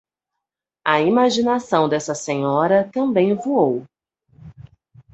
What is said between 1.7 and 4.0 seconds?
dessa senhora também voou